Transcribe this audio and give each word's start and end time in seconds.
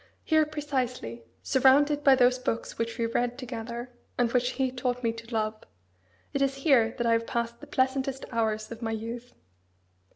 Here, 0.23 0.47
precisely 0.47 1.21
surrounded 1.43 2.03
by 2.03 2.15
those 2.15 2.39
books 2.39 2.79
which 2.79 2.97
we 2.97 3.05
read 3.05 3.37
together, 3.37 3.91
and 4.17 4.31
which 4.31 4.53
he 4.53 4.71
taught 4.71 5.03
me 5.03 5.13
to 5.13 5.31
love 5.31 5.61
it 6.33 6.41
is 6.41 6.55
here 6.65 6.95
that 6.97 7.05
I 7.05 7.11
have 7.11 7.27
passed 7.27 7.59
the 7.59 7.67
pleasantest 7.67 8.25
hours 8.31 8.71
of 8.71 8.81
my 8.81 8.93
youth. 8.93 9.35